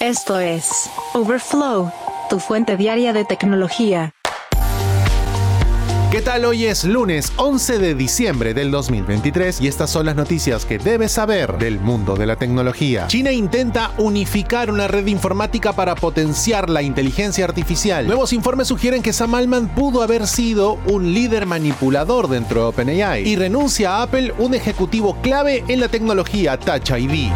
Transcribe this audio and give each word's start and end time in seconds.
Esto 0.00 0.40
es 0.40 0.88
Overflow, 1.12 1.92
tu 2.30 2.40
fuente 2.40 2.78
diaria 2.78 3.12
de 3.12 3.26
tecnología. 3.26 4.14
¿Qué 6.10 6.22
tal? 6.22 6.46
Hoy 6.46 6.64
es 6.64 6.84
lunes 6.84 7.34
11 7.36 7.78
de 7.78 7.94
diciembre 7.94 8.54
del 8.54 8.70
2023 8.70 9.60
y 9.60 9.68
estas 9.68 9.90
son 9.90 10.06
las 10.06 10.16
noticias 10.16 10.64
que 10.64 10.78
debes 10.78 11.12
saber 11.12 11.58
del 11.58 11.80
mundo 11.80 12.16
de 12.16 12.24
la 12.24 12.36
tecnología. 12.36 13.08
China 13.08 13.30
intenta 13.30 13.92
unificar 13.98 14.70
una 14.70 14.88
red 14.88 15.06
informática 15.06 15.74
para 15.74 15.94
potenciar 15.94 16.70
la 16.70 16.80
inteligencia 16.80 17.44
artificial. 17.44 18.06
Nuevos 18.06 18.32
informes 18.32 18.68
sugieren 18.68 19.02
que 19.02 19.12
Sam 19.12 19.34
Altman 19.34 19.68
pudo 19.68 20.02
haber 20.02 20.26
sido 20.26 20.78
un 20.86 21.12
líder 21.12 21.44
manipulador 21.44 22.28
dentro 22.28 22.62
de 22.62 22.66
OpenAI 22.68 23.28
y 23.28 23.36
renuncia 23.36 23.96
a 23.96 24.02
Apple 24.04 24.32
un 24.38 24.54
ejecutivo 24.54 25.18
clave 25.20 25.62
en 25.68 25.78
la 25.78 25.88
tecnología 25.88 26.58
Touch 26.58 26.90
ID. 26.90 27.30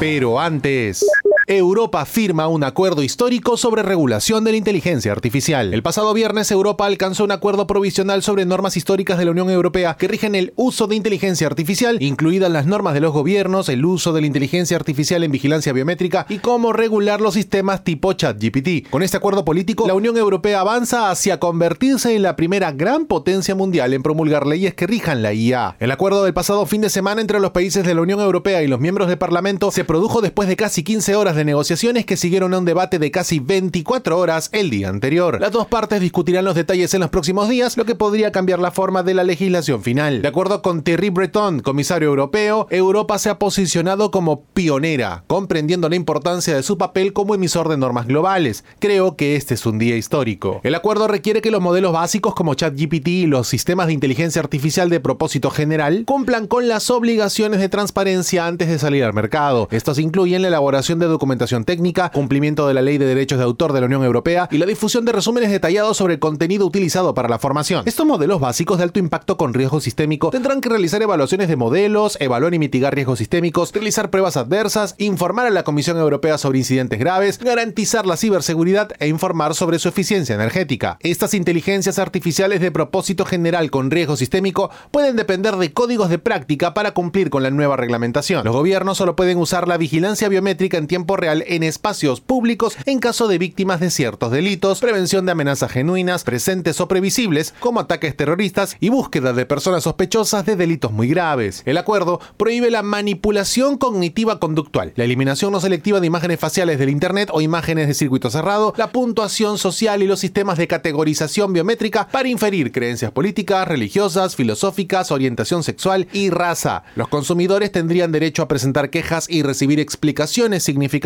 Pero 0.00 0.38
antes... 0.38 1.04
Europa 1.48 2.04
firma 2.04 2.46
un 2.46 2.62
acuerdo 2.62 3.02
histórico 3.02 3.56
sobre 3.56 3.82
regulación 3.82 4.44
de 4.44 4.50
la 4.50 4.58
inteligencia 4.58 5.12
artificial. 5.12 5.72
El 5.72 5.82
pasado 5.82 6.12
viernes 6.12 6.50
Europa 6.50 6.84
alcanzó 6.84 7.24
un 7.24 7.32
acuerdo 7.32 7.66
provisional 7.66 8.22
sobre 8.22 8.44
normas 8.44 8.76
históricas 8.76 9.16
de 9.16 9.24
la 9.24 9.30
Unión 9.30 9.48
Europea 9.48 9.96
que 9.98 10.08
rigen 10.08 10.34
el 10.34 10.52
uso 10.56 10.86
de 10.86 10.96
inteligencia 10.96 11.46
artificial, 11.46 11.96
incluidas 12.02 12.52
las 12.52 12.66
normas 12.66 12.92
de 12.92 13.00
los 13.00 13.14
gobiernos, 13.14 13.70
el 13.70 13.82
uso 13.86 14.12
de 14.12 14.20
la 14.20 14.26
inteligencia 14.26 14.76
artificial 14.76 15.24
en 15.24 15.32
vigilancia 15.32 15.72
biométrica 15.72 16.26
y 16.28 16.36
cómo 16.36 16.74
regular 16.74 17.22
los 17.22 17.32
sistemas 17.32 17.82
tipo 17.82 18.12
ChatGPT. 18.12 18.90
Con 18.90 19.02
este 19.02 19.16
acuerdo 19.16 19.46
político, 19.46 19.86
la 19.86 19.94
Unión 19.94 20.18
Europea 20.18 20.60
avanza 20.60 21.10
hacia 21.10 21.40
convertirse 21.40 22.14
en 22.14 22.24
la 22.24 22.36
primera 22.36 22.72
gran 22.72 23.06
potencia 23.06 23.54
mundial 23.54 23.94
en 23.94 24.02
promulgar 24.02 24.46
leyes 24.46 24.74
que 24.74 24.86
rijan 24.86 25.22
la 25.22 25.32
IA. 25.32 25.76
El 25.80 25.92
acuerdo 25.92 26.24
del 26.24 26.34
pasado 26.34 26.66
fin 26.66 26.82
de 26.82 26.90
semana 26.90 27.22
entre 27.22 27.40
los 27.40 27.52
países 27.52 27.86
de 27.86 27.94
la 27.94 28.02
Unión 28.02 28.20
Europea 28.20 28.62
y 28.62 28.66
los 28.66 28.80
miembros 28.80 29.08
del 29.08 29.16
Parlamento 29.16 29.70
se 29.70 29.84
produjo 29.84 30.20
después 30.20 30.46
de 30.46 30.56
casi 30.56 30.82
15 30.82 31.16
horas 31.16 31.37
de 31.37 31.37
negociaciones 31.44 32.06
que 32.06 32.16
siguieron 32.16 32.54
a 32.54 32.58
un 32.58 32.64
debate 32.64 32.98
de 32.98 33.10
casi 33.10 33.38
24 33.38 34.18
horas 34.18 34.50
el 34.52 34.70
día 34.70 34.88
anterior. 34.88 35.40
Las 35.40 35.52
dos 35.52 35.66
partes 35.66 36.00
discutirán 36.00 36.44
los 36.44 36.54
detalles 36.54 36.94
en 36.94 37.00
los 37.00 37.10
próximos 37.10 37.48
días, 37.48 37.76
lo 37.76 37.84
que 37.84 37.94
podría 37.94 38.32
cambiar 38.32 38.58
la 38.58 38.70
forma 38.70 39.02
de 39.02 39.14
la 39.14 39.24
legislación 39.24 39.82
final. 39.82 40.22
De 40.22 40.28
acuerdo 40.28 40.62
con 40.62 40.82
Thierry 40.82 41.10
Breton, 41.10 41.60
comisario 41.60 42.08
europeo, 42.08 42.66
Europa 42.70 43.18
se 43.18 43.30
ha 43.30 43.38
posicionado 43.38 44.10
como 44.10 44.42
pionera, 44.54 45.24
comprendiendo 45.26 45.88
la 45.88 45.96
importancia 45.96 46.54
de 46.54 46.62
su 46.62 46.78
papel 46.78 47.12
como 47.12 47.34
emisor 47.34 47.68
de 47.68 47.76
normas 47.76 48.06
globales. 48.06 48.64
Creo 48.78 49.16
que 49.16 49.36
este 49.36 49.54
es 49.54 49.66
un 49.66 49.78
día 49.78 49.96
histórico. 49.96 50.60
El 50.64 50.74
acuerdo 50.74 51.08
requiere 51.08 51.40
que 51.40 51.50
los 51.50 51.60
modelos 51.60 51.92
básicos 51.92 52.34
como 52.34 52.54
ChatGPT 52.54 53.08
y 53.08 53.26
los 53.26 53.48
sistemas 53.48 53.86
de 53.86 53.92
inteligencia 53.92 54.40
artificial 54.40 54.90
de 54.90 55.00
propósito 55.00 55.50
general 55.50 56.04
cumplan 56.06 56.46
con 56.46 56.68
las 56.68 56.90
obligaciones 56.90 57.60
de 57.60 57.68
transparencia 57.68 58.46
antes 58.46 58.68
de 58.68 58.78
salir 58.78 59.04
al 59.04 59.12
mercado. 59.12 59.68
Estos 59.70 59.98
incluyen 59.98 60.42
la 60.42 60.48
elaboración 60.48 60.98
de 60.98 61.06
documentos 61.06 61.27
documentación 61.28 61.64
técnica, 61.66 62.10
cumplimiento 62.10 62.66
de 62.66 62.72
la 62.72 62.80
ley 62.80 62.96
de 62.96 63.04
derechos 63.04 63.36
de 63.36 63.44
autor 63.44 63.74
de 63.74 63.80
la 63.80 63.86
Unión 63.86 64.02
Europea 64.02 64.48
y 64.50 64.56
la 64.56 64.64
difusión 64.64 65.04
de 65.04 65.12
resúmenes 65.12 65.50
detallados 65.50 65.98
sobre 65.98 66.14
el 66.14 66.20
contenido 66.20 66.64
utilizado 66.64 67.12
para 67.12 67.28
la 67.28 67.38
formación. 67.38 67.82
Estos 67.84 68.06
modelos 68.06 68.40
básicos 68.40 68.78
de 68.78 68.84
alto 68.84 68.98
impacto 68.98 69.36
con 69.36 69.52
riesgo 69.52 69.78
sistémico 69.78 70.30
tendrán 70.30 70.62
que 70.62 70.70
realizar 70.70 71.02
evaluaciones 71.02 71.48
de 71.48 71.56
modelos, 71.56 72.16
evaluar 72.18 72.54
y 72.54 72.58
mitigar 72.58 72.94
riesgos 72.94 73.18
sistémicos, 73.18 73.74
realizar 73.74 74.08
pruebas 74.08 74.38
adversas, 74.38 74.94
informar 74.96 75.44
a 75.44 75.50
la 75.50 75.64
Comisión 75.64 75.98
Europea 75.98 76.38
sobre 76.38 76.60
incidentes 76.60 76.98
graves, 76.98 77.38
garantizar 77.38 78.06
la 78.06 78.16
ciberseguridad 78.16 78.92
e 78.98 79.08
informar 79.08 79.54
sobre 79.54 79.78
su 79.78 79.90
eficiencia 79.90 80.34
energética. 80.34 80.96
Estas 81.00 81.34
inteligencias 81.34 81.98
artificiales 81.98 82.62
de 82.62 82.70
propósito 82.70 83.26
general 83.26 83.70
con 83.70 83.90
riesgo 83.90 84.16
sistémico 84.16 84.70
pueden 84.90 85.16
depender 85.16 85.56
de 85.56 85.74
códigos 85.74 86.08
de 86.08 86.18
práctica 86.18 86.72
para 86.72 86.92
cumplir 86.92 87.28
con 87.28 87.42
la 87.42 87.50
nueva 87.50 87.76
reglamentación. 87.76 88.46
Los 88.46 88.56
gobiernos 88.56 88.96
solo 88.96 89.14
pueden 89.14 89.36
usar 89.36 89.68
la 89.68 89.76
vigilancia 89.76 90.30
biométrica 90.30 90.78
en 90.78 90.86
tiempo 90.86 91.17
real 91.18 91.44
en 91.46 91.62
espacios 91.62 92.20
públicos 92.20 92.76
en 92.86 92.98
caso 92.98 93.28
de 93.28 93.38
víctimas 93.38 93.80
de 93.80 93.90
ciertos 93.90 94.30
delitos, 94.30 94.80
prevención 94.80 95.26
de 95.26 95.32
amenazas 95.32 95.70
genuinas, 95.70 96.24
presentes 96.24 96.80
o 96.80 96.88
previsibles, 96.88 97.54
como 97.60 97.80
ataques 97.80 98.16
terroristas 98.16 98.76
y 98.80 98.88
búsqueda 98.88 99.32
de 99.32 99.46
personas 99.46 99.84
sospechosas 99.84 100.46
de 100.46 100.56
delitos 100.56 100.92
muy 100.92 101.08
graves. 101.08 101.62
El 101.66 101.76
acuerdo 101.76 102.20
prohíbe 102.36 102.70
la 102.70 102.82
manipulación 102.82 103.76
cognitiva 103.78 104.38
conductual, 104.38 104.92
la 104.96 105.04
eliminación 105.04 105.52
no 105.52 105.60
selectiva 105.60 106.00
de 106.00 106.06
imágenes 106.06 106.40
faciales 106.40 106.78
del 106.78 106.90
Internet 106.90 107.30
o 107.32 107.40
imágenes 107.40 107.88
de 107.88 107.94
circuito 107.94 108.30
cerrado, 108.30 108.74
la 108.76 108.92
puntuación 108.92 109.58
social 109.58 110.02
y 110.02 110.06
los 110.06 110.20
sistemas 110.20 110.58
de 110.58 110.68
categorización 110.68 111.52
biométrica 111.52 112.08
para 112.08 112.28
inferir 112.28 112.72
creencias 112.72 113.10
políticas, 113.10 113.66
religiosas, 113.66 114.36
filosóficas, 114.36 115.10
orientación 115.10 115.62
sexual 115.62 116.08
y 116.12 116.30
raza. 116.30 116.84
Los 116.94 117.08
consumidores 117.08 117.72
tendrían 117.72 118.12
derecho 118.12 118.42
a 118.42 118.48
presentar 118.48 118.90
quejas 118.90 119.28
y 119.28 119.42
recibir 119.42 119.80
explicaciones 119.80 120.62
significativas 120.62 120.97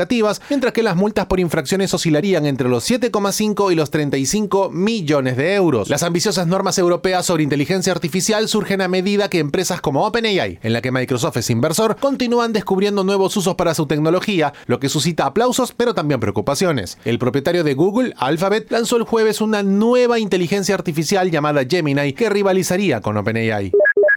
mientras 0.48 0.72
que 0.72 0.82
las 0.82 0.96
multas 0.96 1.26
por 1.26 1.40
infracciones 1.40 1.92
oscilarían 1.94 2.46
entre 2.46 2.68
los 2.68 2.88
7,5 2.90 3.72
y 3.72 3.74
los 3.74 3.90
35 3.90 4.70
millones 4.70 5.36
de 5.36 5.54
euros. 5.54 5.88
Las 5.88 6.02
ambiciosas 6.02 6.46
normas 6.46 6.78
europeas 6.78 7.26
sobre 7.26 7.42
inteligencia 7.42 7.92
artificial 7.92 8.48
surgen 8.48 8.80
a 8.80 8.88
medida 8.88 9.28
que 9.28 9.38
empresas 9.38 9.80
como 9.80 10.06
OpenAI, 10.06 10.58
en 10.62 10.72
la 10.72 10.80
que 10.80 10.92
Microsoft 10.92 11.36
es 11.38 11.50
inversor, 11.50 11.96
continúan 11.96 12.52
descubriendo 12.52 13.04
nuevos 13.04 13.36
usos 13.36 13.54
para 13.54 13.74
su 13.74 13.86
tecnología, 13.86 14.52
lo 14.66 14.80
que 14.80 14.88
suscita 14.88 15.26
aplausos 15.26 15.72
pero 15.76 15.94
también 15.94 16.20
preocupaciones. 16.20 16.98
El 17.04 17.18
propietario 17.18 17.64
de 17.64 17.74
Google, 17.74 18.14
Alphabet, 18.16 18.70
lanzó 18.70 18.96
el 18.96 19.04
jueves 19.04 19.40
una 19.40 19.62
nueva 19.62 20.18
inteligencia 20.18 20.74
artificial 20.74 21.30
llamada 21.30 21.64
Gemini 21.68 22.12
que 22.12 22.30
rivalizaría 22.30 23.00
con 23.00 23.16
OpenAI. 23.16 23.72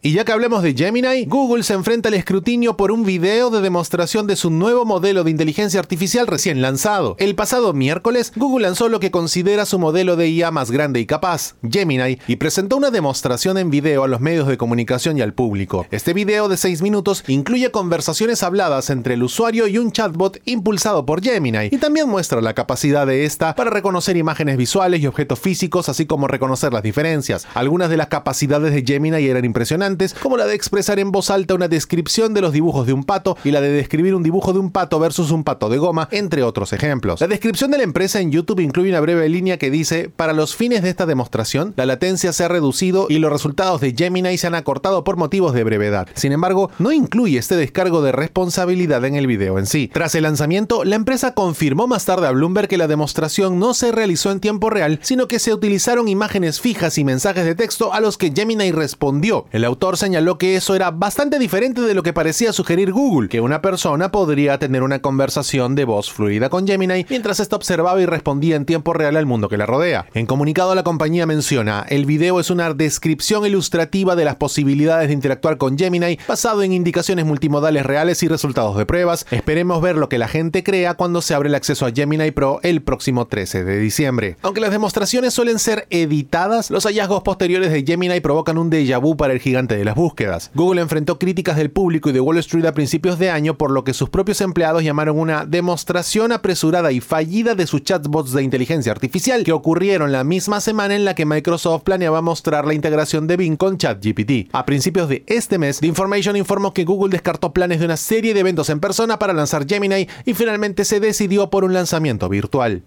Y 0.05 0.11
ya 0.11 0.23
que 0.23 0.31
hablemos 0.31 0.61
de 0.61 0.75
Gemini, 0.75 1.25
Google 1.25 1.63
se 1.63 1.73
enfrenta 1.73 2.09
al 2.09 2.13
escrutinio 2.13 2.77
por 2.77 2.91
un 2.91 3.05
video 3.05 3.49
de 3.49 3.59
demostración 3.59 4.27
de 4.27 4.35
su 4.35 4.51
nuevo 4.51 4.85
modelo 4.85 5.23
de 5.23 5.31
inteligencia 5.31 5.79
artificial 5.79 6.27
recién 6.27 6.61
lanzado. 6.61 7.15
El 7.17 7.33
pasado 7.33 7.73
miércoles, 7.73 8.31
Google 8.35 8.67
lanzó 8.67 8.87
lo 8.87 8.99
que 8.99 9.09
considera 9.09 9.65
su 9.65 9.79
modelo 9.79 10.15
de 10.15 10.29
IA 10.29 10.51
más 10.51 10.69
grande 10.69 10.99
y 10.99 11.07
capaz, 11.07 11.55
Gemini, 11.67 12.19
y 12.27 12.35
presentó 12.35 12.77
una 12.77 12.91
demostración 12.91 13.57
en 13.57 13.71
video 13.71 14.03
a 14.03 14.07
los 14.07 14.21
medios 14.21 14.47
de 14.47 14.57
comunicación 14.57 15.17
y 15.17 15.21
al 15.21 15.33
público. 15.33 15.87
Este 15.89 16.13
video 16.13 16.49
de 16.49 16.57
6 16.57 16.83
minutos 16.83 17.23
incluye 17.25 17.71
conversaciones 17.71 18.43
habladas 18.43 18.91
entre 18.91 19.15
el 19.15 19.23
usuario 19.23 19.65
y 19.65 19.79
un 19.79 19.91
chatbot 19.91 20.39
impulsado 20.45 21.07
por 21.07 21.23
Gemini, 21.23 21.69
y 21.71 21.77
también 21.79 22.09
muestra 22.09 22.41
la 22.41 22.53
capacidad 22.53 23.07
de 23.07 23.25
esta 23.25 23.55
para 23.55 23.71
reconocer 23.71 24.17
imágenes 24.17 24.57
visuales 24.57 25.01
y 25.01 25.07
objetos 25.07 25.39
físicos, 25.39 25.89
así 25.89 26.05
como 26.05 26.27
reconocer 26.27 26.73
las 26.73 26.83
diferencias. 26.83 27.47
Algunas 27.55 27.89
de 27.89 27.97
las 27.97 28.09
capacidades 28.09 28.71
de 28.71 28.83
Gemini 28.83 29.25
eran 29.25 29.45
impresionantes 29.45 29.94
como 30.21 30.37
la 30.37 30.45
de 30.45 30.55
expresar 30.55 30.99
en 30.99 31.11
voz 31.11 31.29
alta 31.29 31.53
una 31.53 31.67
descripción 31.67 32.33
de 32.33 32.41
los 32.41 32.53
dibujos 32.53 32.85
de 32.85 32.93
un 32.93 33.03
pato 33.03 33.37
y 33.43 33.51
la 33.51 33.61
de 33.61 33.69
describir 33.69 34.15
un 34.15 34.23
dibujo 34.23 34.53
de 34.53 34.59
un 34.59 34.71
pato 34.71 34.99
versus 34.99 35.31
un 35.31 35.43
pato 35.43 35.69
de 35.69 35.77
goma, 35.77 36.07
entre 36.11 36.43
otros 36.43 36.73
ejemplos. 36.73 37.21
La 37.21 37.27
descripción 37.27 37.71
de 37.71 37.77
la 37.77 37.83
empresa 37.83 38.19
en 38.19 38.31
YouTube 38.31 38.59
incluye 38.59 38.89
una 38.89 38.99
breve 38.99 39.27
línea 39.29 39.57
que 39.57 39.71
dice, 39.71 40.09
para 40.15 40.33
los 40.33 40.55
fines 40.55 40.81
de 40.81 40.89
esta 40.89 41.05
demostración, 41.05 41.73
la 41.77 41.85
latencia 41.85 42.33
se 42.33 42.43
ha 42.43 42.47
reducido 42.47 43.07
y 43.09 43.19
los 43.19 43.31
resultados 43.31 43.81
de 43.81 43.93
Gemini 43.97 44.37
se 44.37 44.47
han 44.47 44.55
acortado 44.55 45.03
por 45.03 45.17
motivos 45.17 45.53
de 45.53 45.63
brevedad. 45.63 46.07
Sin 46.13 46.31
embargo, 46.31 46.71
no 46.79 46.91
incluye 46.91 47.37
este 47.37 47.55
descargo 47.55 48.01
de 48.01 48.11
responsabilidad 48.11 49.03
en 49.05 49.15
el 49.15 49.27
video 49.27 49.59
en 49.59 49.65
sí. 49.65 49.89
Tras 49.93 50.15
el 50.15 50.23
lanzamiento, 50.23 50.83
la 50.83 50.95
empresa 50.95 51.33
confirmó 51.33 51.87
más 51.87 52.05
tarde 52.05 52.27
a 52.27 52.31
Bloomberg 52.31 52.67
que 52.67 52.77
la 52.77 52.87
demostración 52.87 53.59
no 53.59 53.73
se 53.73 53.91
realizó 53.91 54.31
en 54.31 54.39
tiempo 54.39 54.69
real, 54.69 54.99
sino 55.01 55.27
que 55.27 55.39
se 55.39 55.53
utilizaron 55.53 56.07
imágenes 56.07 56.59
fijas 56.59 56.97
y 56.97 57.03
mensajes 57.03 57.45
de 57.45 57.55
texto 57.55 57.93
a 57.93 57.99
los 57.99 58.17
que 58.17 58.31
Gemini 58.35 58.71
respondió. 58.71 59.45
El 59.51 59.63
autor 59.65 59.84
señaló 59.93 60.39
que 60.39 60.55
eso 60.55 60.73
era 60.75 60.89
bastante 60.89 61.37
diferente 61.37 61.81
de 61.81 61.93
lo 61.93 62.01
que 62.01 62.11
parecía 62.11 62.51
sugerir 62.51 62.91
Google, 62.91 63.29
que 63.29 63.41
una 63.41 63.61
persona 63.61 64.11
podría 64.11 64.57
tener 64.57 64.81
una 64.81 64.99
conversación 64.99 65.75
de 65.75 65.85
voz 65.85 66.11
fluida 66.11 66.49
con 66.49 66.65
Gemini 66.65 67.05
mientras 67.07 67.39
ésta 67.39 67.55
observaba 67.55 68.01
y 68.01 68.07
respondía 68.07 68.55
en 68.55 68.65
tiempo 68.65 68.93
real 68.93 69.15
al 69.15 69.27
mundo 69.27 69.47
que 69.47 69.57
la 69.57 69.67
rodea. 69.67 70.07
En 70.15 70.25
comunicado 70.25 70.73
la 70.73 70.83
compañía 70.83 71.27
menciona, 71.27 71.85
el 71.87 72.05
video 72.05 72.39
es 72.39 72.49
una 72.49 72.73
descripción 72.73 73.45
ilustrativa 73.45 74.15
de 74.15 74.25
las 74.25 74.37
posibilidades 74.37 75.09
de 75.09 75.13
interactuar 75.13 75.57
con 75.57 75.77
Gemini 75.77 76.17
basado 76.27 76.63
en 76.63 76.73
indicaciones 76.73 77.25
multimodales 77.25 77.85
reales 77.85 78.23
y 78.23 78.27
resultados 78.27 78.75
de 78.77 78.87
pruebas. 78.87 79.27
Esperemos 79.29 79.81
ver 79.81 79.97
lo 79.97 80.09
que 80.09 80.17
la 80.17 80.27
gente 80.27 80.63
crea 80.63 80.95
cuando 80.95 81.21
se 81.21 81.35
abre 81.35 81.49
el 81.49 81.55
acceso 81.55 81.85
a 81.85 81.91
Gemini 81.91 82.31
Pro 82.31 82.59
el 82.63 82.81
próximo 82.81 83.27
13 83.27 83.63
de 83.63 83.77
diciembre. 83.77 84.37
Aunque 84.41 84.61
las 84.61 84.71
demostraciones 84.71 85.33
suelen 85.33 85.59
ser 85.59 85.85
editadas, 85.91 86.71
los 86.71 86.85
hallazgos 86.85 87.21
posteriores 87.21 87.71
de 87.71 87.83
Gemini 87.83 88.19
provocan 88.19 88.57
un 88.57 88.71
déjà 88.71 88.99
vu 88.99 89.15
para 89.17 89.33
el 89.33 89.39
gigante 89.39 89.74
de 89.75 89.85
las 89.85 89.95
búsquedas. 89.95 90.51
Google 90.53 90.81
enfrentó 90.81 91.19
críticas 91.19 91.57
del 91.57 91.71
público 91.71 92.09
y 92.09 92.13
de 92.13 92.19
Wall 92.19 92.37
Street 92.39 92.65
a 92.65 92.73
principios 92.73 93.19
de 93.19 93.29
año, 93.29 93.57
por 93.57 93.71
lo 93.71 93.83
que 93.83 93.93
sus 93.93 94.09
propios 94.09 94.41
empleados 94.41 94.83
llamaron 94.83 95.19
una 95.19 95.45
demostración 95.45 96.31
apresurada 96.31 96.91
y 96.91 97.01
fallida 97.01 97.55
de 97.55 97.67
sus 97.67 97.83
chatbots 97.83 98.33
de 98.33 98.43
inteligencia 98.43 98.91
artificial, 98.91 99.43
que 99.43 99.51
ocurrieron 99.51 100.11
la 100.11 100.23
misma 100.23 100.61
semana 100.61 100.95
en 100.95 101.05
la 101.05 101.15
que 101.15 101.25
Microsoft 101.25 101.83
planeaba 101.83 102.21
mostrar 102.21 102.65
la 102.65 102.73
integración 102.73 103.27
de 103.27 103.37
Bing 103.37 103.57
con 103.57 103.77
ChatGPT. 103.77 104.49
A 104.53 104.65
principios 104.65 105.09
de 105.09 105.23
este 105.27 105.57
mes, 105.57 105.79
The 105.79 105.87
Information 105.87 106.35
informó 106.35 106.73
que 106.73 106.85
Google 106.85 107.11
descartó 107.11 107.53
planes 107.53 107.79
de 107.79 107.85
una 107.85 107.97
serie 107.97 108.33
de 108.33 108.39
eventos 108.39 108.69
en 108.69 108.79
persona 108.79 109.19
para 109.19 109.33
lanzar 109.33 109.67
Gemini 109.67 110.07
y 110.25 110.33
finalmente 110.33 110.85
se 110.85 110.99
decidió 110.99 111.49
por 111.49 111.63
un 111.63 111.73
lanzamiento 111.73 112.29
virtual. 112.29 112.83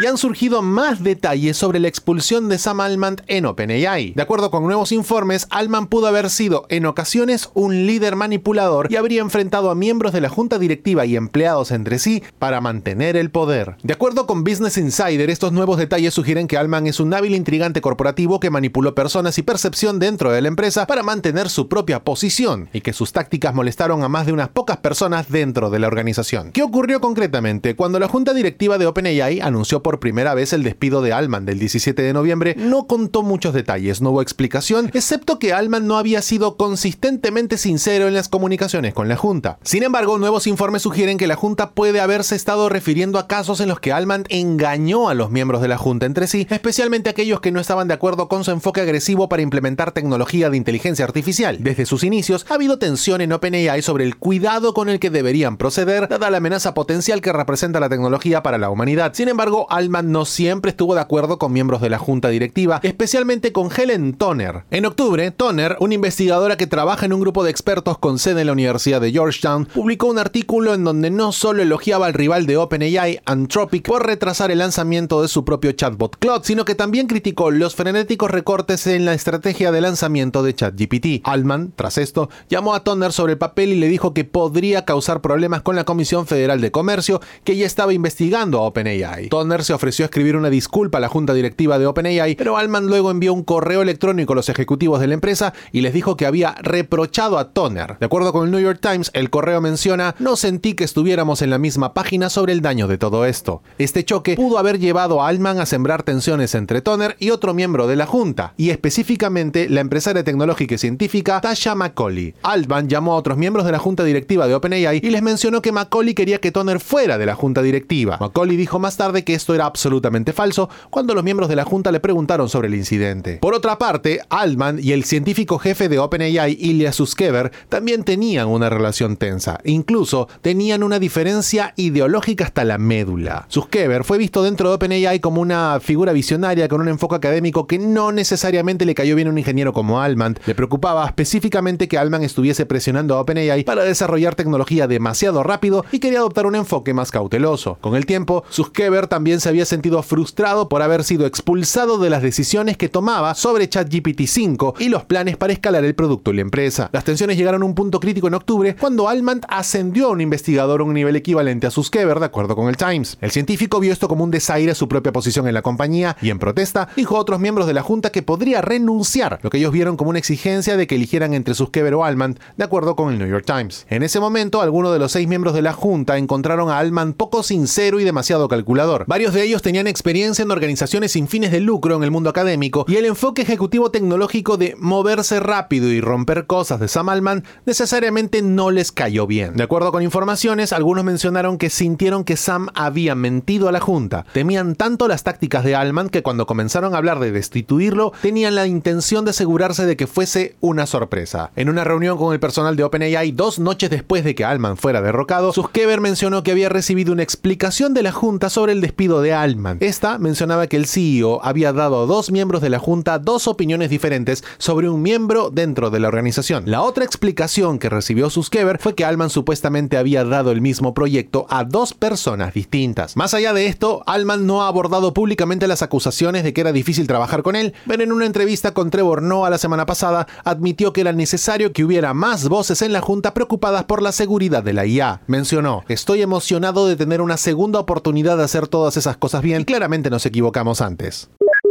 Y 0.00 0.06
han 0.06 0.16
surgido 0.16 0.62
más 0.62 1.02
detalles 1.02 1.56
sobre 1.56 1.80
la 1.80 1.88
expulsión 1.88 2.48
de 2.48 2.58
Sam 2.58 2.80
Altman 2.80 3.16
en 3.26 3.46
OpenAI. 3.46 4.12
De 4.14 4.22
acuerdo 4.22 4.52
con 4.52 4.62
nuevos 4.62 4.92
informes, 4.92 5.48
Altman 5.50 5.88
pudo 5.88 6.06
haber 6.06 6.30
sido 6.30 6.66
en 6.68 6.86
ocasiones 6.86 7.50
un 7.54 7.84
líder 7.84 8.14
manipulador 8.14 8.92
y 8.92 8.96
habría 8.96 9.22
enfrentado 9.22 9.70
a 9.70 9.74
miembros 9.74 10.12
de 10.12 10.20
la 10.20 10.28
junta 10.28 10.60
directiva 10.60 11.04
y 11.04 11.16
empleados 11.16 11.72
entre 11.72 11.98
sí 11.98 12.22
para 12.38 12.60
mantener 12.60 13.16
el 13.16 13.32
poder. 13.32 13.74
De 13.82 13.92
acuerdo 13.92 14.28
con 14.28 14.44
Business 14.44 14.78
Insider, 14.78 15.30
estos 15.30 15.52
nuevos 15.52 15.78
detalles 15.78 16.14
sugieren 16.14 16.46
que 16.46 16.56
Altman 16.56 16.86
es 16.86 17.00
un 17.00 17.12
hábil 17.12 17.34
intrigante 17.34 17.80
corporativo 17.80 18.38
que 18.38 18.50
manipuló 18.50 18.94
personas 18.94 19.36
y 19.38 19.42
percepción 19.42 19.98
dentro 19.98 20.30
de 20.30 20.42
la 20.42 20.48
empresa 20.48 20.86
para 20.86 21.02
mantener 21.02 21.48
su 21.48 21.68
propia 21.68 22.04
posición 22.04 22.68
y 22.72 22.82
que 22.82 22.92
sus 22.92 23.12
tácticas 23.12 23.52
molestaron 23.52 24.04
a 24.04 24.08
más 24.08 24.26
de 24.26 24.32
unas 24.32 24.50
pocas 24.50 24.76
personas 24.76 25.28
dentro 25.28 25.70
de 25.70 25.80
la 25.80 25.88
organización. 25.88 26.52
¿Qué 26.52 26.62
ocurrió 26.62 27.00
concretamente? 27.00 27.74
Cuando 27.74 27.98
la 27.98 28.06
junta 28.06 28.32
directiva 28.32 28.78
de 28.78 28.86
OpenAI 28.86 29.40
anunció 29.40 29.82
por 29.82 29.87
primera 30.00 30.34
vez 30.34 30.52
el 30.52 30.62
despido 30.62 31.02
de 31.02 31.12
Altman 31.12 31.46
del 31.46 31.58
17 31.58 32.02
de 32.02 32.12
noviembre, 32.12 32.54
no 32.58 32.86
contó 32.86 33.22
muchos 33.22 33.54
detalles, 33.54 34.00
no 34.00 34.10
hubo 34.10 34.22
explicación, 34.22 34.90
excepto 34.92 35.38
que 35.38 35.52
Altman 35.52 35.86
no 35.86 35.96
había 35.96 36.22
sido 36.22 36.56
consistentemente 36.56 37.56
sincero 37.56 38.06
en 38.06 38.14
las 38.14 38.28
comunicaciones 38.28 38.94
con 38.94 39.08
la 39.08 39.16
junta. 39.16 39.58
Sin 39.62 39.82
embargo, 39.82 40.18
nuevos 40.18 40.46
informes 40.46 40.82
sugieren 40.82 41.16
que 41.16 41.26
la 41.26 41.36
junta 41.36 41.70
puede 41.70 42.00
haberse 42.00 42.36
estado 42.36 42.68
refiriendo 42.68 43.18
a 43.18 43.26
casos 43.26 43.60
en 43.60 43.68
los 43.68 43.80
que 43.80 43.92
Altman 43.92 44.24
engañó 44.28 45.08
a 45.08 45.14
los 45.14 45.30
miembros 45.30 45.62
de 45.62 45.68
la 45.68 45.78
junta 45.78 46.06
entre 46.06 46.26
sí, 46.26 46.46
especialmente 46.50 47.10
aquellos 47.10 47.40
que 47.40 47.52
no 47.52 47.60
estaban 47.60 47.88
de 47.88 47.94
acuerdo 47.94 48.28
con 48.28 48.44
su 48.44 48.50
enfoque 48.50 48.80
agresivo 48.80 49.28
para 49.28 49.42
implementar 49.42 49.92
tecnología 49.92 50.50
de 50.50 50.56
inteligencia 50.56 51.04
artificial. 51.04 51.58
Desde 51.60 51.86
sus 51.86 52.04
inicios 52.04 52.46
ha 52.48 52.54
habido 52.54 52.78
tensión 52.78 53.20
en 53.20 53.32
OpenAI 53.32 53.82
sobre 53.82 54.04
el 54.04 54.16
cuidado 54.16 54.74
con 54.74 54.88
el 54.88 55.00
que 55.00 55.10
deberían 55.10 55.56
proceder, 55.56 56.08
dada 56.08 56.30
la 56.30 56.38
amenaza 56.38 56.74
potencial 56.74 57.20
que 57.20 57.32
representa 57.32 57.80
la 57.80 57.88
tecnología 57.88 58.42
para 58.42 58.58
la 58.58 58.70
humanidad. 58.70 59.12
Sin 59.14 59.28
embargo, 59.28 59.66
Altman 59.78 60.10
no 60.10 60.24
siempre 60.24 60.70
estuvo 60.70 60.96
de 60.96 61.00
acuerdo 61.00 61.38
con 61.38 61.52
miembros 61.52 61.80
de 61.80 61.88
la 61.88 61.98
junta 61.98 62.30
directiva, 62.30 62.80
especialmente 62.82 63.52
con 63.52 63.70
Helen 63.70 64.14
Toner. 64.14 64.64
En 64.72 64.86
octubre, 64.86 65.30
Toner, 65.30 65.76
una 65.78 65.94
investigadora 65.94 66.56
que 66.56 66.66
trabaja 66.66 67.06
en 67.06 67.12
un 67.12 67.20
grupo 67.20 67.44
de 67.44 67.50
expertos 67.52 67.96
con 67.96 68.18
sede 68.18 68.40
en 68.40 68.48
la 68.48 68.54
Universidad 68.54 69.00
de 69.00 69.12
Georgetown, 69.12 69.66
publicó 69.66 70.08
un 70.08 70.18
artículo 70.18 70.74
en 70.74 70.82
donde 70.82 71.10
no 71.10 71.30
solo 71.30 71.62
elogiaba 71.62 72.06
al 72.06 72.14
rival 72.14 72.46
de 72.46 72.56
OpenAI, 72.56 73.20
Anthropic, 73.24 73.86
por 73.86 74.04
retrasar 74.04 74.50
el 74.50 74.58
lanzamiento 74.58 75.22
de 75.22 75.28
su 75.28 75.44
propio 75.44 75.70
chatbot 75.70 76.16
Claude, 76.18 76.44
sino 76.44 76.64
que 76.64 76.74
también 76.74 77.06
criticó 77.06 77.52
los 77.52 77.76
frenéticos 77.76 78.32
recortes 78.32 78.84
en 78.88 79.04
la 79.04 79.14
estrategia 79.14 79.70
de 79.70 79.80
lanzamiento 79.80 80.42
de 80.42 80.54
ChatGPT. 80.56 81.20
Altman, 81.22 81.72
tras 81.76 81.98
esto, 81.98 82.30
llamó 82.48 82.74
a 82.74 82.82
Toner 82.82 83.12
sobre 83.12 83.34
el 83.34 83.38
papel 83.38 83.68
y 83.68 83.78
le 83.78 83.86
dijo 83.86 84.12
que 84.12 84.24
podría 84.24 84.84
causar 84.84 85.20
problemas 85.20 85.62
con 85.62 85.76
la 85.76 85.84
Comisión 85.84 86.26
Federal 86.26 86.60
de 86.60 86.72
Comercio, 86.72 87.20
que 87.44 87.56
ya 87.56 87.64
estaba 87.64 87.92
investigando 87.92 88.58
a 88.58 88.62
OpenAI. 88.62 89.28
Se 89.68 89.74
ofreció 89.74 90.04
a 90.04 90.06
escribir 90.06 90.34
una 90.34 90.48
disculpa 90.48 90.96
a 90.96 91.00
la 91.02 91.10
junta 91.10 91.34
directiva 91.34 91.78
de 91.78 91.86
OpenAI, 91.86 92.36
pero 92.36 92.56
Altman 92.56 92.86
luego 92.86 93.10
envió 93.10 93.34
un 93.34 93.44
correo 93.44 93.82
electrónico 93.82 94.32
a 94.32 94.36
los 94.36 94.48
ejecutivos 94.48 94.98
de 94.98 95.08
la 95.08 95.12
empresa 95.12 95.52
y 95.72 95.82
les 95.82 95.92
dijo 95.92 96.16
que 96.16 96.24
había 96.24 96.54
reprochado 96.62 97.36
a 97.36 97.52
Toner. 97.52 97.98
De 97.98 98.06
acuerdo 98.06 98.32
con 98.32 98.46
el 98.46 98.50
New 98.50 98.60
York 98.60 98.78
Times, 98.80 99.10
el 99.12 99.28
correo 99.28 99.60
menciona, 99.60 100.14
no 100.20 100.36
sentí 100.36 100.72
que 100.72 100.84
estuviéramos 100.84 101.42
en 101.42 101.50
la 101.50 101.58
misma 101.58 101.92
página 101.92 102.30
sobre 102.30 102.54
el 102.54 102.62
daño 102.62 102.88
de 102.88 102.96
todo 102.96 103.26
esto. 103.26 103.62
Este 103.76 104.06
choque 104.06 104.36
pudo 104.36 104.56
haber 104.56 104.78
llevado 104.78 105.20
a 105.20 105.28
Altman 105.28 105.60
a 105.60 105.66
sembrar 105.66 106.02
tensiones 106.02 106.54
entre 106.54 106.80
Toner 106.80 107.16
y 107.18 107.28
otro 107.28 107.52
miembro 107.52 107.86
de 107.86 107.96
la 107.96 108.06
junta, 108.06 108.54
y 108.56 108.70
específicamente 108.70 109.68
la 109.68 109.82
empresaria 109.82 110.24
tecnológica 110.24 110.76
y 110.76 110.78
científica 110.78 111.42
Tasha 111.42 111.74
McCauley. 111.74 112.34
Altman 112.42 112.88
llamó 112.88 113.12
a 113.12 113.16
otros 113.16 113.36
miembros 113.36 113.66
de 113.66 113.72
la 113.72 113.78
junta 113.78 114.02
directiva 114.02 114.48
de 114.48 114.54
OpenAI 114.54 115.00
y 115.02 115.10
les 115.10 115.20
mencionó 115.20 115.60
que 115.60 115.72
McCauley 115.72 116.14
quería 116.14 116.38
que 116.38 116.52
Toner 116.52 116.80
fuera 116.80 117.18
de 117.18 117.26
la 117.26 117.34
junta 117.34 117.60
directiva. 117.60 118.16
McCauley 118.18 118.56
dijo 118.56 118.78
más 118.78 118.96
tarde 118.96 119.24
que 119.24 119.34
esto 119.34 119.57
era 119.58 119.66
absolutamente 119.66 120.32
falso 120.32 120.68
cuando 120.90 121.14
los 121.14 121.24
miembros 121.24 121.48
de 121.48 121.56
la 121.56 121.64
junta 121.64 121.92
le 121.92 122.00
preguntaron 122.00 122.48
sobre 122.48 122.68
el 122.68 122.74
incidente. 122.74 123.38
Por 123.40 123.54
otra 123.54 123.78
parte, 123.78 124.20
Altman 124.30 124.78
y 124.82 124.92
el 124.92 125.04
científico 125.04 125.58
jefe 125.58 125.88
de 125.88 125.98
OpenAI, 125.98 126.56
Ilya 126.58 126.92
Suskever, 126.92 127.52
también 127.68 128.04
tenían 128.04 128.48
una 128.48 128.70
relación 128.70 129.16
tensa. 129.16 129.58
Incluso 129.64 130.28
tenían 130.42 130.82
una 130.82 130.98
diferencia 130.98 131.74
ideológica 131.76 132.44
hasta 132.44 132.64
la 132.64 132.78
médula. 132.78 133.46
Suskever 133.48 134.04
fue 134.04 134.18
visto 134.18 134.42
dentro 134.42 134.68
de 134.68 134.76
OpenAI 134.76 135.20
como 135.20 135.40
una 135.40 135.78
figura 135.80 136.12
visionaria 136.12 136.68
con 136.68 136.80
un 136.80 136.88
enfoque 136.88 137.16
académico 137.16 137.66
que 137.66 137.78
no 137.78 138.12
necesariamente 138.12 138.86
le 138.86 138.94
cayó 138.94 139.16
bien 139.16 139.28
a 139.28 139.30
un 139.30 139.38
ingeniero 139.38 139.72
como 139.72 140.00
Altman. 140.00 140.38
Le 140.46 140.54
preocupaba 140.54 141.06
específicamente 141.06 141.88
que 141.88 141.98
Altman 141.98 142.22
estuviese 142.22 142.66
presionando 142.66 143.16
a 143.16 143.20
OpenAI 143.20 143.64
para 143.64 143.84
desarrollar 143.84 144.34
tecnología 144.34 144.86
demasiado 144.86 145.42
rápido 145.42 145.84
y 145.92 145.98
quería 145.98 146.18
adoptar 146.18 146.46
un 146.46 146.54
enfoque 146.54 146.94
más 146.94 147.10
cauteloso. 147.10 147.78
Con 147.80 147.96
el 147.96 148.06
tiempo, 148.06 148.44
Suskever 148.50 149.06
también 149.06 149.37
se 149.40 149.48
había 149.48 149.64
sentido 149.64 150.02
frustrado 150.02 150.68
por 150.68 150.82
haber 150.82 151.04
sido 151.04 151.26
expulsado 151.26 151.98
de 151.98 152.10
las 152.10 152.22
decisiones 152.22 152.76
que 152.76 152.88
tomaba 152.88 153.34
sobre 153.34 153.68
ChatGPT 153.68 154.22
5 154.26 154.74
y 154.78 154.88
los 154.88 155.04
planes 155.04 155.36
para 155.36 155.52
escalar 155.52 155.84
el 155.84 155.94
producto 155.94 156.30
y 156.30 156.36
la 156.36 156.42
empresa. 156.42 156.90
Las 156.92 157.04
tensiones 157.04 157.36
llegaron 157.36 157.62
a 157.62 157.64
un 157.64 157.74
punto 157.74 158.00
crítico 158.00 158.28
en 158.28 158.34
octubre 158.34 158.76
cuando 158.76 159.08
Altman 159.08 159.40
ascendió 159.48 160.08
a 160.08 160.10
un 160.10 160.20
investigador 160.20 160.80
a 160.80 160.84
un 160.84 160.94
nivel 160.94 161.16
equivalente 161.16 161.66
a 161.66 161.70
Suskever, 161.70 162.20
de 162.20 162.26
acuerdo 162.26 162.56
con 162.56 162.68
el 162.68 162.76
Times. 162.76 163.18
El 163.20 163.30
científico 163.30 163.80
vio 163.80 163.92
esto 163.92 164.08
como 164.08 164.24
un 164.24 164.30
desaire 164.30 164.72
a 164.72 164.74
su 164.74 164.88
propia 164.88 165.12
posición 165.12 165.48
en 165.48 165.54
la 165.54 165.62
compañía 165.62 166.16
y 166.20 166.30
en 166.30 166.38
protesta 166.38 166.88
dijo 166.96 167.16
a 167.16 167.20
otros 167.20 167.40
miembros 167.40 167.66
de 167.66 167.74
la 167.74 167.82
junta 167.82 168.10
que 168.10 168.22
podría 168.22 168.60
renunciar, 168.60 169.40
lo 169.42 169.50
que 169.50 169.58
ellos 169.58 169.72
vieron 169.72 169.96
como 169.96 170.10
una 170.10 170.18
exigencia 170.18 170.76
de 170.76 170.86
que 170.86 170.94
eligieran 170.94 171.34
entre 171.34 171.54
Suskever 171.54 171.94
o 171.94 172.04
Altman, 172.04 172.38
de 172.56 172.64
acuerdo 172.64 172.96
con 172.96 173.12
el 173.12 173.18
New 173.18 173.28
York 173.28 173.44
Times. 173.46 173.86
En 173.88 174.02
ese 174.02 174.20
momento, 174.20 174.62
algunos 174.62 174.92
de 174.92 174.98
los 174.98 175.12
seis 175.12 175.28
miembros 175.28 175.54
de 175.54 175.62
la 175.62 175.72
junta 175.72 176.18
encontraron 176.18 176.70
a 176.70 176.78
Altman 176.78 177.12
poco 177.12 177.42
sincero 177.42 178.00
y 178.00 178.04
demasiado 178.04 178.48
calculador. 178.48 179.04
De 179.28 179.42
ellos 179.42 179.60
tenían 179.60 179.86
experiencia 179.86 180.42
en 180.42 180.50
organizaciones 180.50 181.12
sin 181.12 181.28
fines 181.28 181.52
de 181.52 181.60
lucro 181.60 181.94
en 181.94 182.02
el 182.02 182.10
mundo 182.10 182.30
académico 182.30 182.86
y 182.88 182.96
el 182.96 183.04
enfoque 183.04 183.42
ejecutivo 183.42 183.90
tecnológico 183.90 184.56
de 184.56 184.74
moverse 184.78 185.38
rápido 185.38 185.88
y 185.88 186.00
romper 186.00 186.46
cosas 186.46 186.80
de 186.80 186.88
Sam 186.88 187.10
Altman 187.10 187.44
necesariamente 187.66 188.40
no 188.40 188.70
les 188.70 188.90
cayó 188.90 189.26
bien. 189.26 189.54
De 189.54 189.64
acuerdo 189.64 189.92
con 189.92 190.02
informaciones, 190.02 190.72
algunos 190.72 191.04
mencionaron 191.04 191.58
que 191.58 191.68
sintieron 191.68 192.24
que 192.24 192.38
Sam 192.38 192.68
había 192.74 193.14
mentido 193.14 193.68
a 193.68 193.72
la 193.72 193.80
junta. 193.80 194.24
Temían 194.32 194.74
tanto 194.76 195.08
las 195.08 195.24
tácticas 195.24 195.62
de 195.62 195.76
Altman 195.76 196.08
que 196.08 196.22
cuando 196.22 196.46
comenzaron 196.46 196.94
a 196.94 196.98
hablar 196.98 197.20
de 197.20 197.30
destituirlo, 197.30 198.12
tenían 198.22 198.54
la 198.54 198.66
intención 198.66 199.26
de 199.26 199.32
asegurarse 199.32 199.84
de 199.84 199.96
que 199.96 200.06
fuese 200.06 200.56
una 200.60 200.86
sorpresa. 200.86 201.52
En 201.54 201.68
una 201.68 201.84
reunión 201.84 202.16
con 202.16 202.32
el 202.32 202.40
personal 202.40 202.76
de 202.76 202.84
OpenAI 202.84 203.32
dos 203.32 203.58
noches 203.58 203.90
después 203.90 204.24
de 204.24 204.34
que 204.34 204.46
Altman 204.46 204.78
fuera 204.78 205.02
derrocado, 205.02 205.52
Suskever 205.52 206.00
mencionó 206.00 206.42
que 206.42 206.50
había 206.50 206.70
recibido 206.70 207.12
una 207.12 207.22
explicación 207.22 207.92
de 207.92 208.02
la 208.02 208.12
junta 208.12 208.48
sobre 208.48 208.72
el 208.72 208.80
despido 208.80 209.17
de 209.20 209.34
Altman. 209.34 209.78
Esta 209.80 210.18
mencionaba 210.18 210.66
que 210.66 210.76
el 210.76 210.86
CEO 210.86 211.44
había 211.44 211.72
dado 211.72 212.02
a 212.02 212.06
dos 212.06 212.30
miembros 212.30 212.62
de 212.62 212.70
la 212.70 212.78
junta 212.78 213.18
dos 213.18 213.48
opiniones 213.48 213.90
diferentes 213.90 214.44
sobre 214.58 214.88
un 214.88 215.02
miembro 215.02 215.50
dentro 215.50 215.90
de 215.90 216.00
la 216.00 216.08
organización. 216.08 216.64
La 216.66 216.82
otra 216.82 217.04
explicación 217.04 217.78
que 217.78 217.88
recibió 217.88 218.30
Suskever 218.30 218.78
fue 218.78 218.94
que 218.94 219.04
Altman 219.04 219.30
supuestamente 219.30 219.96
había 219.96 220.24
dado 220.24 220.50
el 220.50 220.60
mismo 220.60 220.94
proyecto 220.94 221.46
a 221.50 221.64
dos 221.64 221.94
personas 221.94 222.54
distintas. 222.54 223.16
Más 223.16 223.34
allá 223.34 223.52
de 223.52 223.66
esto, 223.66 224.02
Altman 224.06 224.46
no 224.46 224.62
ha 224.62 224.68
abordado 224.68 225.14
públicamente 225.14 225.66
las 225.66 225.82
acusaciones 225.82 226.44
de 226.44 226.52
que 226.52 226.60
era 226.60 226.72
difícil 226.72 227.06
trabajar 227.06 227.42
con 227.42 227.56
él, 227.56 227.74
pero 227.86 228.02
en 228.02 228.12
una 228.12 228.26
entrevista 228.26 228.72
con 228.72 228.90
Trevor 228.90 229.22
Noah 229.22 229.50
la 229.50 229.58
semana 229.58 229.86
pasada 229.86 230.26
admitió 230.44 230.92
que 230.92 231.00
era 231.00 231.12
necesario 231.12 231.72
que 231.72 231.84
hubiera 231.84 232.14
más 232.14 232.48
voces 232.48 232.82
en 232.82 232.92
la 232.92 233.00
junta 233.00 233.34
preocupadas 233.34 233.84
por 233.84 234.02
la 234.02 234.12
seguridad 234.12 234.62
de 234.62 234.72
la 234.72 234.86
IA. 234.86 235.22
Mencionó, 235.26 235.84
estoy 235.88 236.22
emocionado 236.22 236.86
de 236.86 236.96
tener 236.96 237.20
una 237.20 237.36
segunda 237.36 237.80
oportunidad 237.80 238.36
de 238.36 238.44
hacer 238.44 238.68
todas 238.68 238.96
esas 238.96 239.07
cosas 239.16 239.42
bien 239.42 239.64
claramente 239.64 240.10
nos 240.10 240.26
equivocamos 240.26 240.80
antes. 240.80 241.30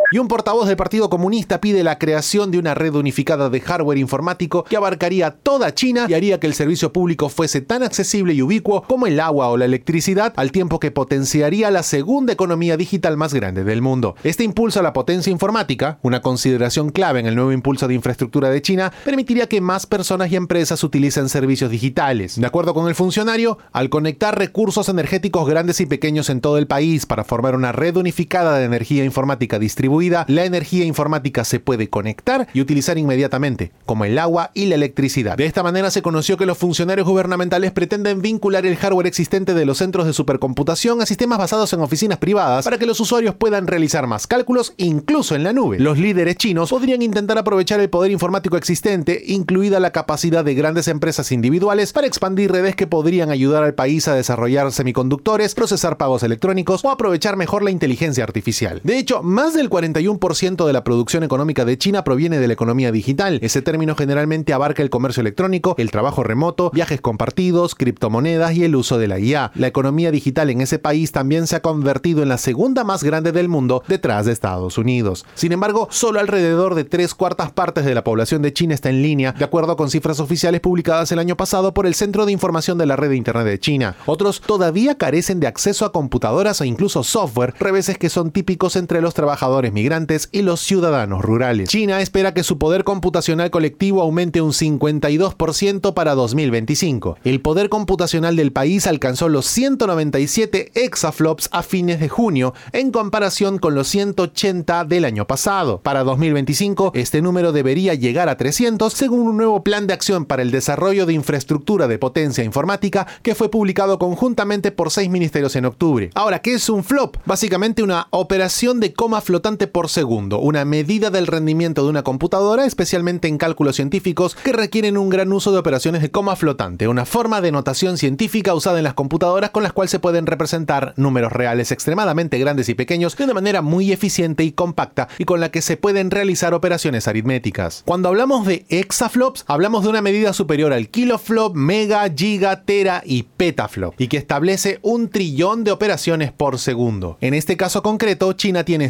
Y 0.10 0.20
un 0.20 0.30
portavoz 0.30 0.70
del 0.70 0.78
Partido 0.78 1.10
Comunista 1.10 1.60
pide 1.60 1.84
la 1.84 2.00
creación 2.00 2.50
de 2.50 2.58
una 2.58 2.74
red 2.74 2.96
unificada 2.96 3.50
de 3.50 3.60
hardware 3.60 3.98
informático 3.98 4.64
que 4.64 4.78
abarcaría 4.78 5.32
toda 5.32 5.74
China 5.74 6.06
y 6.08 6.14
haría 6.14 6.40
que 6.40 6.48
el 6.48 6.54
servicio 6.54 6.94
público 6.94 7.28
fuese 7.28 7.60
tan 7.60 7.84
accesible 7.84 8.34
y 8.34 8.42
ubicuo 8.42 8.84
como 8.84 9.06
el 9.06 9.20
agua 9.20 9.50
o 9.50 9.58
la 9.58 9.66
electricidad, 9.66 10.32
al 10.38 10.54
tiempo 10.54 10.80
que 10.80 10.92
potenciaría 10.92 11.72
la 11.72 11.84
segunda 11.84 12.32
economía 12.32 12.78
digital 12.78 13.18
más 13.18 13.34
grande 13.34 13.66
del 13.66 13.82
mundo. 13.82 14.16
Este 14.24 14.46
impulso 14.46 14.80
a 14.80 14.84
la 14.84 14.94
potencia 14.94 15.30
informática, 15.30 16.00
una 16.04 16.22
consideración 16.22 16.92
clave 16.92 17.20
en 17.20 17.26
el 17.26 17.36
nuevo 17.36 17.52
impulso 17.52 17.90
de 17.90 17.96
infraestructura 17.96 18.50
de 18.50 18.62
China, 18.62 18.94
permitiría 19.04 19.50
que 19.50 19.60
más 19.60 19.88
personas 19.88 20.32
y 20.32 20.38
empresas 20.38 20.82
utilicen 20.86 21.28
servicios 21.28 21.70
digitales. 21.70 22.40
De 22.40 22.48
acuerdo 22.48 22.74
con 22.74 22.88
el 22.88 22.96
funcionario, 22.96 23.58
al 23.74 23.90
conectar 23.90 24.38
recursos 24.40 24.88
energéticos 24.88 25.50
grandes 25.50 25.82
y 25.82 25.86
pequeños 25.86 26.30
en 26.30 26.40
todo 26.40 26.58
el 26.60 26.68
país 26.68 27.06
para 27.06 27.26
formar 27.26 27.56
una 27.56 27.74
red 27.74 27.98
unificada 27.98 28.58
de 28.58 28.64
energía 28.64 29.04
informática 29.04 29.60
distribuida, 29.60 29.97
la 30.28 30.46
energía 30.46 30.86
informática 30.86 31.44
se 31.44 31.60
puede 31.60 31.90
conectar 31.90 32.48
y 32.54 32.62
utilizar 32.62 32.98
inmediatamente, 32.98 33.72
como 33.86 34.06
el 34.06 34.18
agua 34.20 34.52
y 34.54 34.68
la 34.68 34.76
electricidad. 34.76 35.38
De 35.38 35.46
esta 35.46 35.64
manera 35.64 35.90
se 35.92 36.02
conoció 36.02 36.38
que 36.38 36.46
los 36.46 36.58
funcionarios 36.58 37.08
gubernamentales 37.08 37.72
pretenden 37.72 38.22
vincular 38.22 38.66
el 38.66 38.78
hardware 38.78 39.08
existente 39.08 39.54
de 39.54 39.66
los 39.66 39.80
centros 39.80 40.06
de 40.06 40.14
supercomputación 40.14 41.02
a 41.02 41.06
sistemas 41.06 41.40
basados 41.40 41.74
en 41.74 41.82
oficinas 41.82 42.20
privadas 42.20 42.66
para 42.66 42.78
que 42.78 42.86
los 42.86 43.00
usuarios 43.00 43.36
puedan 43.36 43.68
realizar 43.68 44.08
más 44.08 44.28
cálculos 44.28 44.74
incluso 44.78 45.36
en 45.36 45.44
la 45.44 45.54
nube. 45.54 45.80
Los 45.80 45.98
líderes 45.98 46.38
chinos 46.38 46.70
podrían 46.70 47.02
intentar 47.02 47.38
aprovechar 47.38 47.80
el 47.80 47.90
poder 47.90 48.12
informático 48.12 48.58
existente, 48.58 49.24
incluida 49.26 49.80
la 49.80 49.92
capacidad 49.92 50.46
de 50.46 50.56
grandes 50.56 50.88
empresas 50.88 51.32
individuales, 51.32 51.94
para 51.94 52.08
expandir 52.08 52.52
redes 52.52 52.76
que 52.76 52.88
podrían 52.88 53.32
ayudar 53.32 53.64
al 53.64 53.74
país 53.74 54.08
a 54.08 54.16
desarrollar 54.16 54.72
semiconductores, 54.72 55.56
procesar 55.56 55.98
pagos 55.98 56.24
electrónicos 56.24 56.84
o 56.86 56.92
aprovechar 56.92 57.36
mejor 57.38 57.64
la 57.64 57.72
inteligencia 57.72 58.24
artificial. 58.24 58.82
De 58.84 58.98
hecho, 58.98 59.24
más 59.24 59.54
del 59.54 59.70
41% 59.94 60.66
de 60.66 60.74
la 60.74 60.84
producción 60.84 61.24
económica 61.24 61.66
de 61.66 61.78
China 61.78 62.04
proviene 62.04 62.40
de 62.40 62.48
la 62.48 62.54
economía 62.54 62.92
digital. 62.92 63.40
Ese 63.42 63.62
término 63.62 63.96
generalmente 63.96 64.54
abarca 64.54 64.84
el 64.84 64.90
comercio 64.90 65.22
electrónico, 65.22 65.76
el 65.78 65.92
trabajo 65.92 66.24
remoto, 66.24 66.72
viajes 66.72 67.02
compartidos, 67.02 67.76
criptomonedas 67.76 68.54
y 68.54 68.64
el 68.64 68.76
uso 68.76 68.98
de 68.98 69.08
la 69.08 69.20
IA. 69.20 69.52
La 69.56 69.68
economía 69.68 70.12
digital 70.12 70.50
en 70.50 70.62
ese 70.62 70.80
país 70.80 71.12
también 71.12 71.48
se 71.48 71.56
ha 71.56 71.62
convertido 71.62 72.24
en 72.24 72.30
la 72.30 72.38
segunda 72.38 72.84
más 72.84 73.04
grande 73.04 73.32
del 73.32 73.50
mundo 73.50 73.84
detrás 73.88 74.26
de 74.26 74.34
Estados 74.34 74.78
Unidos. 74.78 75.26
Sin 75.36 75.52
embargo, 75.52 75.88
solo 75.92 76.20
alrededor 76.20 76.76
de 76.76 76.84
tres 76.84 77.14
cuartas 77.14 77.52
partes 77.52 77.86
de 77.86 77.96
la 77.96 78.04
población 78.04 78.42
de 78.42 78.54
China 78.54 78.74
está 78.74 78.90
en 78.90 79.02
línea, 79.02 79.32
de 79.32 79.46
acuerdo 79.46 79.76
con 79.78 79.90
cifras 79.90 80.20
oficiales 80.20 80.62
publicadas 80.62 81.12
el 81.12 81.20
año 81.20 81.38
pasado 81.38 81.74
por 81.74 81.86
el 81.86 81.96
Centro 81.96 82.26
de 82.26 82.32
Información 82.32 82.78
de 82.78 82.86
la 82.86 82.96
Red 82.96 83.10
de 83.10 83.18
Internet 83.18 83.46
de 83.46 83.60
China. 83.60 83.96
Otros 84.06 84.42
todavía 84.42 84.98
carecen 84.98 85.40
de 85.40 85.48
acceso 85.48 85.86
a 85.86 85.92
computadoras 85.92 86.62
o 86.62 86.66
incluso 86.66 87.04
software, 87.04 87.54
reveses 87.60 87.98
que 87.98 88.10
son 88.10 88.32
típicos 88.32 88.76
entre 88.76 89.02
los 89.02 89.14
trabajadores 89.14 89.74
migrantes 89.78 90.30
y 90.32 90.42
los 90.42 90.60
ciudadanos 90.60 91.22
rurales. 91.22 91.70
China 91.70 92.02
espera 92.02 92.34
que 92.34 92.42
su 92.42 92.58
poder 92.58 92.84
computacional 92.84 93.52
colectivo 93.52 94.02
aumente 94.02 94.42
un 94.42 94.52
52% 94.52 95.94
para 95.94 96.16
2025. 96.16 97.20
El 97.24 97.42
poder 97.42 97.70
computacional 97.70 98.36
del 98.36 98.52
país 98.52 98.88
alcanzó 98.88 99.30
los 99.30 99.46
197 99.46 100.72
exaflops 100.74 101.48
a 101.52 101.62
fines 101.62 102.00
de 102.00 102.10
junio, 102.10 102.56
en 102.72 102.90
comparación 102.90 103.60
con 103.60 103.76
los 103.76 103.88
180 103.90 104.84
del 104.86 105.06
año 105.06 105.28
pasado. 105.28 105.80
Para 105.84 106.04
2025, 106.04 106.94
este 106.96 107.22
número 107.22 107.52
debería 107.52 107.94
llegar 107.94 108.30
a 108.30 108.38
300 108.38 108.92
según 108.92 109.28
un 109.28 109.38
nuevo 109.38 109.64
plan 109.64 109.86
de 109.86 109.94
acción 109.94 110.26
para 110.26 110.42
el 110.42 110.50
desarrollo 110.50 111.06
de 111.06 111.14
infraestructura 111.14 111.88
de 111.88 112.00
potencia 112.00 112.44
informática 112.44 113.06
que 113.22 113.36
fue 113.36 113.52
publicado 113.52 114.00
conjuntamente 114.00 114.72
por 114.72 114.90
seis 114.90 115.08
ministerios 115.12 115.56
en 115.56 115.66
octubre. 115.66 116.10
Ahora, 116.16 116.40
¿qué 116.40 116.56
es 116.56 116.68
un 116.68 116.84
flop? 116.84 117.18
Básicamente 117.26 117.84
una 117.84 118.08
operación 118.10 118.80
de 118.80 118.94
coma 118.94 119.22
flotante 119.22 119.67
por 119.68 119.90
segundo, 119.90 120.40
una 120.40 120.66
medida 120.66 121.10
del 121.10 121.28
rendimiento 121.28 121.84
de 121.84 121.90
una 121.90 122.04
computadora, 122.04 122.66
especialmente 122.66 123.28
en 123.28 123.38
cálculos 123.38 123.76
científicos 123.76 124.36
que 124.36 124.54
requieren 124.54 124.98
un 124.98 125.10
gran 125.10 125.32
uso 125.32 125.52
de 125.52 125.60
operaciones 125.60 126.02
de 126.02 126.12
coma 126.12 126.36
flotante, 126.36 126.88
una 126.88 127.06
forma 127.06 127.42
de 127.42 127.52
notación 127.52 127.98
científica 127.98 128.54
usada 128.54 128.78
en 128.78 128.84
las 128.84 128.94
computadoras 128.94 129.52
con 129.52 129.64
las 129.64 129.74
cuales 129.74 129.92
se 129.92 130.00
pueden 130.00 130.26
representar 130.26 130.94
números 130.98 131.32
reales 131.32 131.72
extremadamente 131.72 132.40
grandes 132.40 132.70
y 132.70 132.74
pequeños 132.74 133.16
de 133.16 133.24
una 133.24 133.34
manera 133.34 133.62
muy 133.62 133.92
eficiente 133.92 134.44
y 134.44 134.52
compacta 134.52 135.08
y 135.18 135.26
con 135.26 135.40
la 135.40 135.50
que 135.50 135.62
se 135.62 135.78
pueden 135.78 136.12
realizar 136.12 136.54
operaciones 136.54 137.08
aritméticas. 137.08 137.84
Cuando 137.86 138.10
hablamos 138.10 138.46
de 138.46 138.66
exaflops, 138.70 139.46
hablamos 139.48 139.84
de 139.84 139.90
una 139.90 140.02
medida 140.02 140.34
superior 140.34 140.74
al 140.74 140.90
kiloflop, 140.90 141.56
mega, 141.56 142.10
giga, 142.16 142.64
tera 142.64 143.02
y 143.06 143.24
petaflop, 143.24 144.00
y 144.00 144.08
que 144.08 144.18
establece 144.18 144.80
un 144.82 145.10
trillón 145.10 145.64
de 145.64 145.72
operaciones 145.72 146.32
por 146.32 146.60
segundo. 146.60 147.18
En 147.22 147.34
este 147.34 147.58
caso 147.58 147.84
concreto, 147.84 148.34
China 148.34 148.64
tiene 148.64 148.90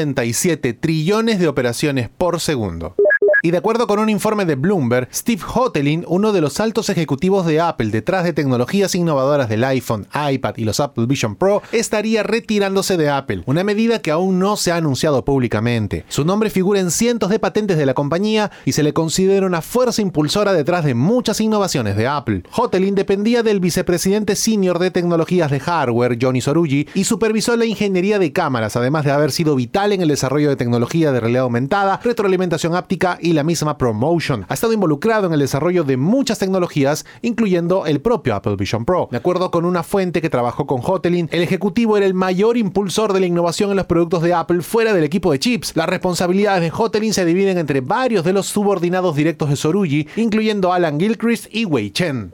197 0.00 0.72
trillones 0.72 1.38
de 1.38 1.48
operaciones 1.48 2.08
por 2.08 2.40
segundo. 2.40 2.94
Y 3.42 3.52
de 3.52 3.58
acuerdo 3.58 3.86
con 3.86 3.98
un 3.98 4.10
informe 4.10 4.44
de 4.44 4.54
Bloomberg, 4.54 5.08
Steve 5.12 5.42
Hotelin, 5.54 6.04
uno 6.06 6.32
de 6.32 6.42
los 6.42 6.60
altos 6.60 6.90
ejecutivos 6.90 7.46
de 7.46 7.58
Apple 7.60 7.88
detrás 7.88 8.24
de 8.24 8.34
tecnologías 8.34 8.94
innovadoras 8.94 9.48
del 9.48 9.64
iPhone, 9.64 10.06
iPad 10.30 10.54
y 10.58 10.64
los 10.64 10.78
Apple 10.78 11.06
Vision 11.06 11.36
Pro, 11.36 11.62
estaría 11.72 12.22
retirándose 12.22 12.98
de 12.98 13.08
Apple, 13.08 13.42
una 13.46 13.64
medida 13.64 14.02
que 14.02 14.10
aún 14.10 14.38
no 14.38 14.56
se 14.56 14.72
ha 14.72 14.76
anunciado 14.76 15.24
públicamente. 15.24 16.04
Su 16.08 16.26
nombre 16.26 16.50
figura 16.50 16.80
en 16.80 16.90
cientos 16.90 17.30
de 17.30 17.38
patentes 17.38 17.78
de 17.78 17.86
la 17.86 17.94
compañía 17.94 18.50
y 18.66 18.72
se 18.72 18.82
le 18.82 18.92
considera 18.92 19.46
una 19.46 19.62
fuerza 19.62 20.02
impulsora 20.02 20.52
detrás 20.52 20.84
de 20.84 20.94
muchas 20.94 21.40
innovaciones 21.40 21.96
de 21.96 22.08
Apple. 22.08 22.42
Hotelin 22.54 22.94
dependía 22.94 23.42
del 23.42 23.60
vicepresidente 23.60 24.36
senior 24.36 24.78
de 24.78 24.90
tecnologías 24.90 25.50
de 25.50 25.60
hardware, 25.60 26.18
Johnny 26.20 26.42
Sorugi, 26.42 26.88
y 26.94 27.04
supervisó 27.04 27.56
la 27.56 27.64
ingeniería 27.64 28.18
de 28.18 28.34
cámaras, 28.34 28.76
además 28.76 29.06
de 29.06 29.12
haber 29.12 29.32
sido 29.32 29.56
vital 29.56 29.92
en 29.92 30.02
el 30.02 30.08
desarrollo 30.08 30.50
de 30.50 30.56
tecnología 30.56 31.10
de 31.10 31.20
realidad 31.20 31.44
aumentada, 31.44 32.00
retroalimentación 32.04 32.74
áptica 32.74 33.18
y 33.20 33.29
la 33.32 33.44
misma 33.44 33.78
Promotion. 33.78 34.44
Ha 34.48 34.54
estado 34.54 34.72
involucrado 34.72 35.26
en 35.26 35.32
el 35.32 35.40
desarrollo 35.40 35.84
de 35.84 35.96
muchas 35.96 36.38
tecnologías, 36.38 37.04
incluyendo 37.22 37.86
el 37.86 38.00
propio 38.00 38.34
Apple 38.34 38.56
Vision 38.56 38.84
Pro. 38.84 39.08
De 39.10 39.16
acuerdo 39.16 39.50
con 39.50 39.64
una 39.64 39.82
fuente 39.82 40.20
que 40.20 40.30
trabajó 40.30 40.66
con 40.66 40.80
Hotelin, 40.84 41.28
el 41.32 41.42
ejecutivo 41.42 41.96
era 41.96 42.06
el 42.06 42.14
mayor 42.14 42.56
impulsor 42.56 43.12
de 43.12 43.20
la 43.20 43.26
innovación 43.26 43.70
en 43.70 43.76
los 43.76 43.86
productos 43.86 44.22
de 44.22 44.34
Apple 44.34 44.62
fuera 44.62 44.92
del 44.92 45.04
equipo 45.04 45.32
de 45.32 45.38
chips. 45.38 45.76
Las 45.76 45.88
responsabilidades 45.88 46.62
de 46.62 46.72
Hotelin 46.76 47.14
se 47.14 47.24
dividen 47.24 47.58
entre 47.58 47.80
varios 47.80 48.24
de 48.24 48.32
los 48.32 48.46
subordinados 48.46 49.16
directos 49.16 49.50
de 49.50 49.56
Sorugi, 49.56 50.08
incluyendo 50.16 50.72
Alan 50.72 50.98
Gilchrist 50.98 51.46
y 51.50 51.64
Wei 51.64 51.90
Chen. 51.90 52.30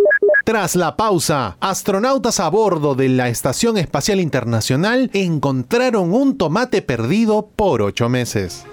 Tras 0.47 0.77
la 0.77 0.97
pausa, 0.97 1.57
astronautas 1.59 2.39
a 2.39 2.49
bordo 2.49 2.95
de 2.95 3.09
la 3.09 3.29
Estación 3.29 3.77
Espacial 3.79 4.21
Internacional 4.21 5.11
encontraron 5.13 6.15
un 6.15 6.39
tomate 6.39 6.83
perdido 6.83 7.49
por 7.57 7.83
ocho 7.83 8.09
meses. 8.09 8.65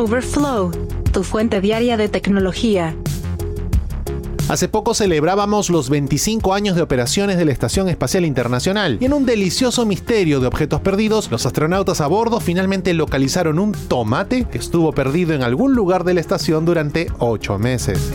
Overflow, 0.00 0.70
tu 1.12 1.22
fuente 1.22 1.60
diaria 1.60 1.98
de 1.98 2.08
tecnología. 2.08 2.96
Hace 4.48 4.66
poco 4.66 4.94
celebrábamos 4.94 5.68
los 5.68 5.90
25 5.90 6.54
años 6.54 6.74
de 6.74 6.80
operaciones 6.80 7.36
de 7.36 7.44
la 7.44 7.52
Estación 7.52 7.86
Espacial 7.90 8.24
Internacional 8.24 8.96
y 8.98 9.04
en 9.04 9.12
un 9.12 9.26
delicioso 9.26 9.84
misterio 9.84 10.40
de 10.40 10.46
objetos 10.46 10.80
perdidos, 10.80 11.30
los 11.30 11.44
astronautas 11.44 12.00
a 12.00 12.06
bordo 12.06 12.40
finalmente 12.40 12.94
localizaron 12.94 13.58
un 13.58 13.72
tomate 13.72 14.46
que 14.46 14.56
estuvo 14.56 14.90
perdido 14.92 15.34
en 15.34 15.42
algún 15.42 15.74
lugar 15.74 16.04
de 16.04 16.14
la 16.14 16.20
estación 16.20 16.64
durante 16.64 17.08
8 17.18 17.58
meses. 17.58 18.10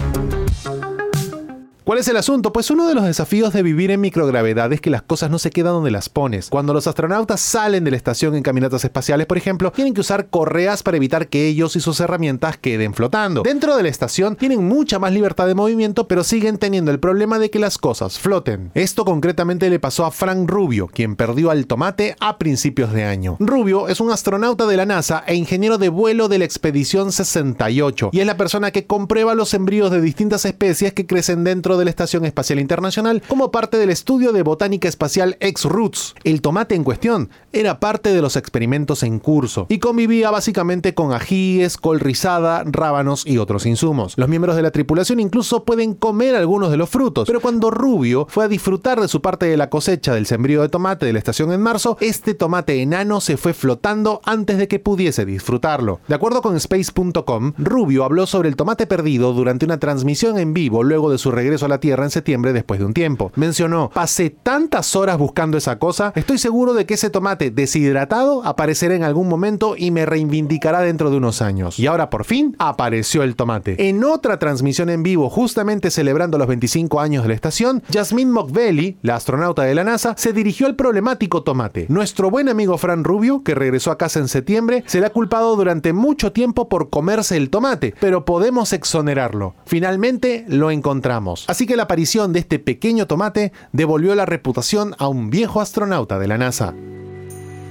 ¿Cuál 1.85 1.99
es 1.99 2.07
el 2.07 2.17
asunto? 2.17 2.51
Pues 2.51 2.71
uno 2.71 2.87
de 2.87 2.95
los 2.95 3.03
desafíos 3.03 3.53
de 3.53 3.61
vivir 3.61 3.91
en 3.91 4.01
microgravedad 4.01 4.73
es 4.73 4.81
que 4.81 4.89
las 4.89 5.03
cosas 5.03 5.29
no 5.29 5.37
se 5.37 5.51
quedan 5.51 5.73
donde 5.73 5.91
las 5.91 6.09
pones. 6.09 6.49
Cuando 6.49 6.73
los 6.73 6.87
astronautas 6.87 7.39
salen 7.39 7.83
de 7.83 7.91
la 7.91 7.97
estación 7.97 8.33
en 8.33 8.41
caminatas 8.41 8.83
espaciales, 8.83 9.27
por 9.27 9.37
ejemplo, 9.37 9.71
tienen 9.71 9.93
que 9.93 10.01
usar 10.01 10.29
correas 10.31 10.81
para 10.81 10.97
evitar 10.97 11.27
que 11.27 11.47
ellos 11.47 11.75
y 11.75 11.79
sus 11.79 11.99
herramientas 11.99 12.57
queden 12.57 12.95
flotando. 12.95 13.43
Dentro 13.43 13.77
de 13.77 13.83
la 13.83 13.89
estación 13.89 14.35
tienen 14.35 14.67
mucha 14.67 14.97
más 14.97 15.13
libertad 15.13 15.45
de 15.45 15.53
movimiento, 15.53 16.07
pero 16.07 16.23
siguen 16.23 16.57
teniendo 16.57 16.89
el 16.89 16.99
problema 16.99 17.37
de 17.37 17.51
que 17.51 17.59
las 17.59 17.77
cosas 17.77 18.17
floten. 18.17 18.71
Esto 18.73 19.05
concretamente 19.05 19.69
le 19.69 19.79
pasó 19.79 20.05
a 20.05 20.11
Frank 20.11 20.49
Rubio, 20.49 20.87
quien 20.87 21.15
perdió 21.15 21.51
al 21.51 21.67
tomate 21.67 22.15
a 22.19 22.39
principios 22.39 22.93
de 22.93 23.03
año. 23.03 23.37
Rubio 23.39 23.89
es 23.89 23.99
un 23.99 24.09
astronauta 24.09 24.65
de 24.65 24.77
la 24.77 24.87
NASA 24.87 25.23
e 25.27 25.35
ingeniero 25.35 25.77
de 25.77 25.89
vuelo 25.89 26.29
de 26.29 26.39
la 26.39 26.45
expedición 26.45 27.11
68 27.11 28.09
y 28.11 28.21
es 28.21 28.25
la 28.25 28.37
persona 28.37 28.71
que 28.71 28.87
comprueba 28.87 29.35
los 29.35 29.53
embrios 29.53 29.91
de 29.91 30.01
distintas 30.01 30.45
especies 30.45 30.91
que 30.91 31.05
crecen 31.05 31.43
dentro 31.43 31.74
de 31.77 31.85
la 31.85 31.89
Estación 31.89 32.25
Espacial 32.25 32.59
Internacional 32.59 33.21
como 33.27 33.51
parte 33.51 33.77
del 33.77 33.89
estudio 33.89 34.31
de 34.31 34.43
botánica 34.43 34.87
espacial 34.87 35.37
X-Roots. 35.39 36.15
El 36.23 36.41
tomate 36.41 36.75
en 36.75 36.83
cuestión 36.83 37.29
era 37.53 37.79
parte 37.79 38.13
de 38.13 38.21
los 38.21 38.35
experimentos 38.35 39.03
en 39.03 39.19
curso 39.19 39.65
y 39.69 39.79
convivía 39.79 40.31
básicamente 40.31 40.93
con 40.93 41.13
ajíes, 41.13 41.77
col 41.77 41.99
rizada, 41.99 42.63
rábanos 42.65 43.25
y 43.25 43.37
otros 43.37 43.65
insumos. 43.65 44.13
Los 44.17 44.29
miembros 44.29 44.55
de 44.55 44.61
la 44.61 44.71
tripulación 44.71 45.19
incluso 45.19 45.63
pueden 45.63 45.93
comer 45.93 46.35
algunos 46.35 46.71
de 46.71 46.77
los 46.77 46.89
frutos, 46.89 47.27
pero 47.27 47.41
cuando 47.41 47.71
Rubio 47.71 48.27
fue 48.29 48.45
a 48.45 48.47
disfrutar 48.47 49.01
de 49.01 49.07
su 49.07 49.21
parte 49.21 49.45
de 49.45 49.57
la 49.57 49.69
cosecha 49.69 50.13
del 50.13 50.25
sembrío 50.25 50.61
de 50.61 50.69
tomate 50.69 51.05
de 51.05 51.13
la 51.13 51.19
estación 51.19 51.51
en 51.51 51.61
marzo, 51.61 51.97
este 52.01 52.33
tomate 52.33 52.81
enano 52.81 53.21
se 53.21 53.37
fue 53.37 53.53
flotando 53.53 54.21
antes 54.25 54.57
de 54.57 54.67
que 54.67 54.79
pudiese 54.79 55.25
disfrutarlo. 55.25 55.99
De 56.07 56.15
acuerdo 56.15 56.41
con 56.41 56.55
space.com, 56.55 57.53
Rubio 57.57 58.03
habló 58.03 58.27
sobre 58.27 58.49
el 58.49 58.55
tomate 58.55 58.87
perdido 58.87 59.33
durante 59.33 59.65
una 59.65 59.79
transmisión 59.79 60.37
en 60.37 60.53
vivo 60.53 60.83
luego 60.83 61.11
de 61.11 61.17
su 61.17 61.31
regreso 61.31 61.64
a 61.65 61.69
la 61.69 61.79
Tierra 61.79 62.03
en 62.03 62.11
septiembre 62.11 62.53
después 62.53 62.79
de 62.79 62.85
un 62.85 62.93
tiempo. 62.93 63.31
Mencionó, 63.35 63.89
pasé 63.93 64.29
tantas 64.29 64.95
horas 64.95 65.17
buscando 65.17 65.57
esa 65.57 65.79
cosa, 65.79 66.13
estoy 66.15 66.37
seguro 66.37 66.73
de 66.73 66.85
que 66.85 66.95
ese 66.95 67.09
tomate 67.09 67.51
deshidratado 67.51 68.43
aparecerá 68.45 68.95
en 68.95 69.03
algún 69.03 69.27
momento 69.27 69.75
y 69.77 69.91
me 69.91 70.05
reivindicará 70.05 70.81
dentro 70.81 71.09
de 71.09 71.17
unos 71.17 71.41
años. 71.41 71.79
Y 71.79 71.87
ahora 71.87 72.09
por 72.09 72.25
fin 72.25 72.55
apareció 72.59 73.23
el 73.23 73.35
tomate. 73.35 73.89
En 73.89 74.03
otra 74.03 74.39
transmisión 74.39 74.89
en 74.89 75.03
vivo, 75.03 75.29
justamente 75.29 75.91
celebrando 75.91 76.37
los 76.37 76.47
25 76.47 76.99
años 76.99 77.23
de 77.23 77.29
la 77.29 77.35
estación, 77.35 77.83
Jasmine 77.91 78.31
Mockbelly, 78.31 78.97
la 79.01 79.15
astronauta 79.15 79.63
de 79.63 79.75
la 79.75 79.83
NASA, 79.83 80.15
se 80.17 80.33
dirigió 80.33 80.67
al 80.67 80.75
problemático 80.75 81.43
tomate. 81.43 81.85
Nuestro 81.89 82.29
buen 82.29 82.49
amigo 82.49 82.77
Fran 82.77 83.03
Rubio, 83.03 83.43
que 83.43 83.55
regresó 83.55 83.91
a 83.91 83.97
casa 83.97 84.19
en 84.19 84.27
septiembre, 84.27 84.83
se 84.87 84.99
le 84.99 85.07
ha 85.07 85.11
culpado 85.11 85.55
durante 85.55 85.93
mucho 85.93 86.31
tiempo 86.31 86.69
por 86.69 86.89
comerse 86.89 87.37
el 87.37 87.49
tomate, 87.49 87.93
pero 87.99 88.25
podemos 88.25 88.73
exonerarlo. 88.73 89.55
Finalmente 89.65 90.45
lo 90.47 90.71
encontramos. 90.71 91.45
Así 91.55 91.65
que 91.65 91.77
la 91.77 91.83
aparición 91.83 92.33
de 92.33 92.39
este 92.39 92.59
pequeño 92.59 93.07
tomate 93.07 93.53
devolvió 93.71 94.13
la 94.13 94.25
reputación 94.25 94.93
a 94.97 95.07
un 95.07 95.29
viejo 95.29 95.61
astronauta 95.61 96.19
de 96.19 96.27
la 96.27 96.37
NASA. 96.37 96.73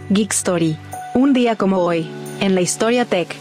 Geek 0.09 0.33
Story. 0.33 0.79
Un 1.15 1.35
día 1.35 1.57
como 1.57 1.81
hoy, 1.81 2.09
en 2.41 2.55
la 2.55 2.63
historia 2.63 3.05
tech. 3.05 3.37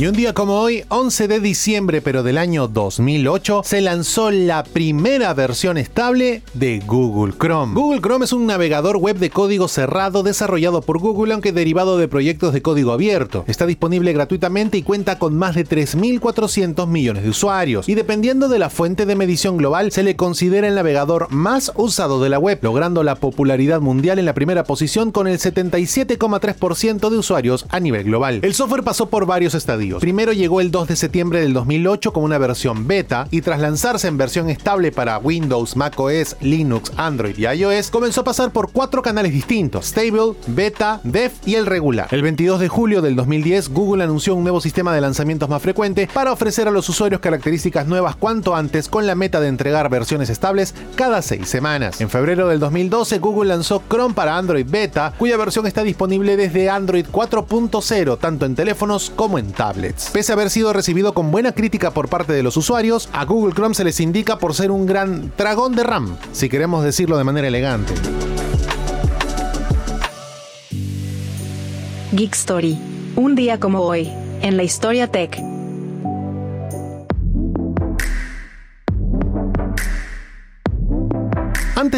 Y 0.00 0.06
un 0.06 0.14
día 0.14 0.32
como 0.32 0.58
hoy, 0.58 0.82
11 0.88 1.28
de 1.28 1.40
diciembre 1.40 2.00
pero 2.00 2.22
del 2.22 2.38
año 2.38 2.68
2008, 2.68 3.60
se 3.66 3.82
lanzó 3.82 4.30
la 4.30 4.62
primera 4.62 5.34
versión 5.34 5.76
estable 5.76 6.40
de 6.54 6.82
Google 6.86 7.34
Chrome. 7.38 7.74
Google 7.74 8.00
Chrome 8.00 8.24
es 8.24 8.32
un 8.32 8.46
navegador 8.46 8.96
web 8.96 9.18
de 9.18 9.28
código 9.28 9.68
cerrado 9.68 10.22
desarrollado 10.22 10.80
por 10.80 11.00
Google 11.00 11.34
aunque 11.34 11.52
derivado 11.52 11.98
de 11.98 12.08
proyectos 12.08 12.54
de 12.54 12.62
código 12.62 12.92
abierto. 12.92 13.44
Está 13.46 13.66
disponible 13.66 14.14
gratuitamente 14.14 14.78
y 14.78 14.82
cuenta 14.82 15.18
con 15.18 15.36
más 15.36 15.54
de 15.54 15.66
3.400 15.66 16.86
millones 16.86 17.22
de 17.22 17.28
usuarios. 17.28 17.86
Y 17.86 17.94
dependiendo 17.94 18.48
de 18.48 18.58
la 18.58 18.70
fuente 18.70 19.04
de 19.04 19.16
medición 19.16 19.58
global, 19.58 19.92
se 19.92 20.02
le 20.02 20.16
considera 20.16 20.66
el 20.66 20.76
navegador 20.76 21.30
más 21.30 21.72
usado 21.74 22.22
de 22.22 22.30
la 22.30 22.38
web, 22.38 22.58
logrando 22.62 23.02
la 23.02 23.16
popularidad 23.16 23.82
mundial 23.82 24.18
en 24.18 24.24
la 24.24 24.32
primera 24.32 24.64
posición 24.64 25.12
con 25.12 25.28
el 25.28 25.38
77,3% 25.38 27.10
de 27.10 27.18
usuarios 27.18 27.66
a 27.68 27.80
nivel 27.80 28.04
global. 28.04 28.40
El 28.40 28.54
software 28.54 28.82
pasó 28.82 29.10
por 29.10 29.26
varios 29.26 29.54
estadios 29.54 29.89
Primero 29.98 30.32
llegó 30.32 30.60
el 30.60 30.70
2 30.70 30.88
de 30.88 30.96
septiembre 30.96 31.40
del 31.40 31.52
2008 31.52 32.12
como 32.12 32.26
una 32.26 32.38
versión 32.38 32.86
beta 32.86 33.26
y 33.30 33.40
tras 33.40 33.60
lanzarse 33.60 34.08
en 34.08 34.16
versión 34.16 34.48
estable 34.48 34.92
para 34.92 35.18
Windows, 35.18 35.76
macOS, 35.76 36.36
Linux, 36.40 36.92
Android 36.96 37.36
y 37.36 37.46
iOS, 37.46 37.90
comenzó 37.90 38.20
a 38.20 38.24
pasar 38.24 38.52
por 38.52 38.70
cuatro 38.70 39.02
canales 39.02 39.32
distintos: 39.32 39.86
Stable, 39.86 40.34
Beta, 40.46 41.00
Dev 41.02 41.32
y 41.44 41.54
el 41.56 41.66
regular. 41.66 42.08
El 42.10 42.22
22 42.22 42.60
de 42.60 42.68
julio 42.68 43.02
del 43.02 43.16
2010, 43.16 43.70
Google 43.70 44.04
anunció 44.04 44.34
un 44.34 44.42
nuevo 44.42 44.60
sistema 44.60 44.94
de 44.94 45.00
lanzamientos 45.00 45.48
más 45.48 45.62
frecuente 45.62 46.08
para 46.12 46.32
ofrecer 46.32 46.68
a 46.68 46.70
los 46.70 46.88
usuarios 46.88 47.20
características 47.20 47.86
nuevas 47.86 48.16
cuanto 48.16 48.54
antes 48.54 48.88
con 48.88 49.06
la 49.06 49.14
meta 49.14 49.40
de 49.40 49.48
entregar 49.48 49.88
versiones 49.88 50.30
estables 50.30 50.74
cada 50.94 51.22
seis 51.22 51.48
semanas. 51.48 52.00
En 52.00 52.10
febrero 52.10 52.48
del 52.48 52.60
2012, 52.60 53.18
Google 53.18 53.48
lanzó 53.48 53.82
Chrome 53.88 54.14
para 54.14 54.36
Android 54.36 54.66
Beta, 54.68 55.12
cuya 55.18 55.36
versión 55.36 55.66
está 55.66 55.82
disponible 55.82 56.36
desde 56.36 56.68
Android 56.70 57.06
4.0 57.10 58.18
tanto 58.18 58.46
en 58.46 58.54
teléfonos 58.54 59.10
como 59.14 59.38
en 59.38 59.52
tablets. 59.80 60.10
Pese 60.10 60.32
a 60.32 60.34
haber 60.34 60.50
sido 60.50 60.72
recibido 60.72 61.14
con 61.14 61.30
buena 61.30 61.52
crítica 61.52 61.92
por 61.92 62.08
parte 62.08 62.32
de 62.32 62.42
los 62.42 62.56
usuarios, 62.56 63.08
a 63.12 63.24
Google 63.24 63.54
Chrome 63.54 63.74
se 63.74 63.84
les 63.84 64.00
indica 64.00 64.38
por 64.38 64.54
ser 64.54 64.70
un 64.70 64.86
gran 64.86 65.32
dragón 65.36 65.74
de 65.74 65.82
RAM, 65.82 66.16
si 66.32 66.48
queremos 66.48 66.84
decirlo 66.84 67.18
de 67.18 67.24
manera 67.24 67.48
elegante. 67.48 67.92
Geek 72.12 72.34
Story. 72.34 72.78
Un 73.16 73.34
día 73.34 73.58
como 73.58 73.80
hoy, 73.80 74.10
en 74.42 74.56
la 74.56 74.62
historia 74.62 75.06
tech. 75.08 75.49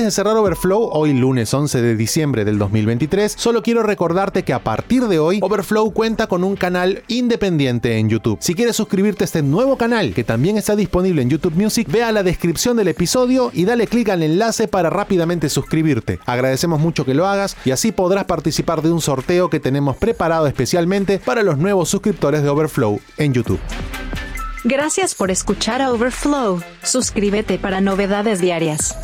Antes 0.02 0.16
de 0.16 0.21
cerrar 0.21 0.37
Overflow, 0.37 0.90
hoy 0.94 1.12
lunes 1.12 1.54
11 1.54 1.80
de 1.80 1.94
diciembre 1.94 2.44
del 2.44 2.59
2023, 2.59 3.37
solo 3.38 3.62
quiero 3.62 3.85
recordarte 3.85 4.42
que 4.42 4.52
a 4.52 4.59
partir 4.59 5.06
de 5.06 5.21
hoy, 5.21 5.38
Overflow 5.40 5.92
cuenta 5.92 6.26
con 6.26 6.42
un 6.42 6.56
canal 6.56 7.04
independiente 7.06 7.99
en 7.99 8.09
YouTube. 8.09 8.37
Si 8.40 8.56
quieres 8.56 8.75
suscribirte 8.75 9.23
a 9.23 9.26
este 9.26 9.42
nuevo 9.42 9.78
canal, 9.78 10.12
que 10.12 10.25
también 10.25 10.59
está 10.59 10.75
disponible 10.75 11.23
en 11.23 11.30
YouTube 11.30 11.54
Music, 11.54 11.87
ve 11.88 12.02
a 12.02 12.11
la 12.11 12.25
descripción 12.25 12.76
del 12.76 12.88
episodio 12.88 13.52
y 13.54 13.64
dale 13.64 13.87
clic 13.87 14.09
al 14.09 14.25
enlace 14.25 14.66
para 14.66 14.90
rápidamente 14.90 15.49
suscribirte. 15.49 16.18
Agradecemos 16.26 16.80
mucho 16.80 17.04
que 17.04 17.14
lo 17.14 17.28
hagas 17.28 17.56
y 17.64 17.71
así 17.71 17.92
podrás 17.92 18.25
participar 18.25 18.82
de 18.82 18.90
un 18.90 19.00
sorteo 19.00 19.50
que 19.50 19.61
tenemos 19.61 19.97
preparado 19.99 20.49
especialmente 20.49 21.21
para 21.21 21.44
los 21.44 21.59
nuevos 21.59 21.88
suscriptores 21.88 22.42
de 22.42 22.49
Overflow 22.49 22.99
en 23.18 23.35
YouTube. 23.35 23.61
Gracias 24.64 25.14
por 25.14 25.30
escuchar 25.30 25.80
a 25.80 25.92
Overflow. 25.92 26.61
Suscríbete 26.82 27.59
para 27.59 27.80
novedades 27.80 28.40
diarias. 28.40 28.97